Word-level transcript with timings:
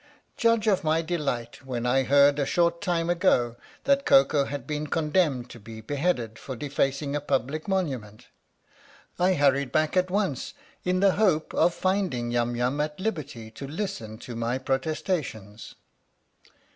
Judge 0.35 0.65
of 0.65 0.83
my 0.83 1.03
delight 1.03 1.63
when 1.63 1.85
I 1.85 2.01
heard, 2.01 2.39
a 2.39 2.45
short 2.47 2.81
time 2.81 3.07
ago, 3.07 3.55
that 3.83 4.03
Koko 4.03 4.45
had 4.45 4.65
been 4.65 4.87
condemned 4.87 5.51
to 5.51 5.59
be 5.59 5.79
beheaded 5.79 6.39
for 6.39 6.55
defacing 6.55 7.15
a 7.15 7.21
public 7.21 7.67
monument. 7.67 8.25
I 9.19 9.35
hurried 9.35 9.71
back 9.71 9.95
at 9.95 10.09
once 10.09 10.55
in 10.83 11.01
the 11.01 11.11
hope 11.17 11.53
of 11.53 11.75
finding 11.75 12.31
Yum 12.31 12.55
Yum 12.55 12.81
at 12.81 12.99
liberty 12.99 13.51
to 13.51 13.67
listen 13.67 14.17
to 14.17 14.35
my 14.35 14.57
protestations." 14.57 15.75